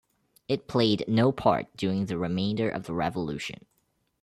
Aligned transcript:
It 0.47 0.67
played 0.67 1.05
no 1.07 1.31
part 1.31 1.77
during 1.77 2.07
the 2.07 2.17
remainder 2.17 2.67
of 2.67 2.85
the 2.87 2.93
Revolution. 2.95 3.67